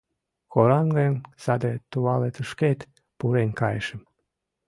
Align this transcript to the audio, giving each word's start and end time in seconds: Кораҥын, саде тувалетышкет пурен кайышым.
Кораҥын, 0.53 1.15
саде 1.43 1.71
тувалетышкет 1.91 2.79
пурен 3.17 3.49
кайышым. 3.59 4.01